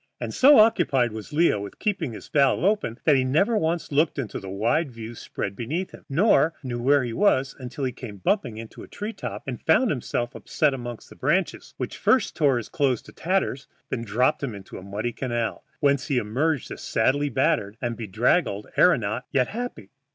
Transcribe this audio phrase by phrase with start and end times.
[0.19, 4.17] And so occupied was Leo with keeping this valve open that he never once looked
[4.17, 8.17] at the wide view spread beneath him, nor knew where he was until he came
[8.17, 12.67] bumping into a treetop, and found himself upset among the branches, which first tore his
[12.67, 16.79] clothes to tatters and then dropped him into a muddy canal, whence he emerged a
[16.79, 19.91] sadly battered and bedraggled aëronaut, yet happy.